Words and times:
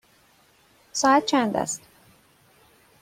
ساعت 0.91 1.25
چند 1.25 1.55
است؟ 1.57 1.81